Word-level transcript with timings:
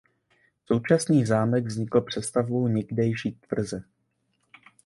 Současný 0.65 1.25
zámek 1.25 1.65
vznikl 1.65 2.01
přestavbou 2.01 2.67
někdejší 2.67 3.31
tvrze. 3.31 3.83